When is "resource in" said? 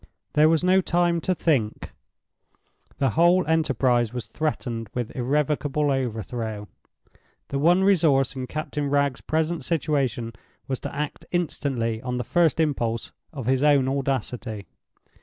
7.83-8.47